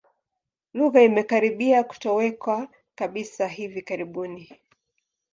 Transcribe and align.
Lugha 0.73 1.01
imekaribia 1.01 1.83
kutoweka 1.83 2.67
kabisa 2.95 3.47
hivi 3.47 3.81
karibuni. 3.81 4.59